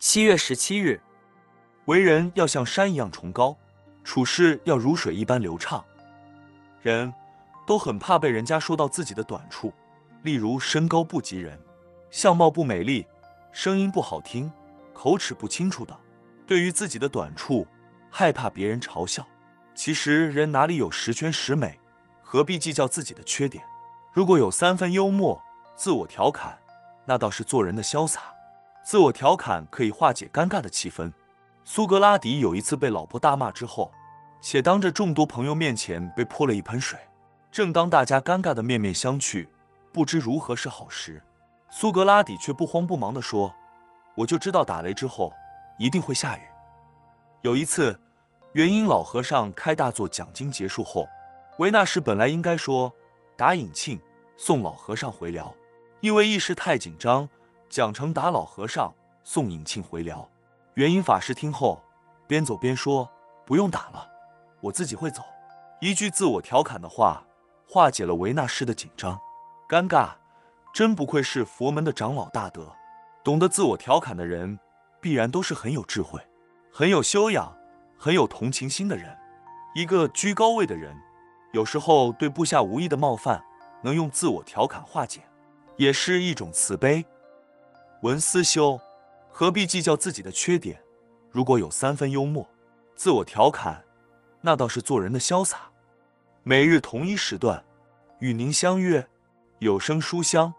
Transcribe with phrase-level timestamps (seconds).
[0.00, 0.98] 七月十七日，
[1.84, 3.54] 为人要像山一样崇高，
[4.02, 5.84] 处事要如水一般流畅。
[6.80, 7.12] 人
[7.66, 9.70] 都很怕被人家说到自己的短处，
[10.22, 11.60] 例如身高不及人，
[12.10, 13.06] 相貌不美丽，
[13.52, 14.50] 声音不好听，
[14.94, 15.94] 口齿不清楚的。
[16.46, 17.66] 对于自己的短处，
[18.10, 19.28] 害怕别人嘲笑。
[19.74, 21.78] 其实人哪里有十全十美，
[22.22, 23.62] 何必计较自己的缺点？
[24.14, 25.38] 如果有三分幽默，
[25.76, 26.58] 自我调侃，
[27.04, 28.22] 那倒是做人的潇洒。
[28.82, 31.12] 自我调侃可以化解尴尬的气氛。
[31.64, 33.92] 苏格拉底有一次被老婆大骂之后，
[34.40, 36.98] 且当着众多朋友面前被泼了一盆水。
[37.52, 39.46] 正当大家尴尬的面面相觑，
[39.92, 41.22] 不知如何是好时，
[41.68, 43.54] 苏格拉底却不慌不忙地说
[44.16, 45.32] ：“我就知道打雷之后
[45.78, 46.40] 一定会下雨。”
[47.42, 47.98] 有一次，
[48.52, 51.08] 元婴老和尚开大座讲经结束后，
[51.58, 52.92] 维纳斯本来应该说
[53.36, 54.00] 打引磬
[54.36, 55.54] 送老和尚回寮，
[56.00, 57.28] 因为一时太紧张，
[57.70, 58.92] 讲成打老和尚
[59.22, 60.28] 送引磬回辽。
[60.74, 61.80] 元婴法师听后，
[62.26, 63.08] 边走边说
[63.46, 64.10] ：“不用打了，
[64.60, 65.22] 我自己会走。”
[65.80, 67.24] 一句自我调侃的话，
[67.68, 69.18] 化解了维纳斯的紧张
[69.68, 70.10] 尴尬。
[70.74, 72.72] 真不愧是佛门的长老大德，
[73.22, 74.58] 懂得自我调侃的人，
[75.00, 76.20] 必然都是很有智慧、
[76.72, 77.56] 很有修养、
[77.96, 79.16] 很有同情心的人。
[79.74, 80.96] 一个居高位的人，
[81.52, 83.44] 有时候对部下无意的冒犯，
[83.82, 85.22] 能用自我调侃化解，
[85.76, 87.04] 也是一种慈悲。
[88.02, 88.80] 文思修。
[89.28, 90.82] 何必计较自己的缺点？
[91.30, 92.46] 如果有三分幽默，
[92.94, 93.82] 自我调侃，
[94.40, 95.70] 那倒是做人的潇洒。
[96.42, 97.64] 每日同一时段，
[98.18, 99.06] 与您相约
[99.60, 100.52] 有声书香。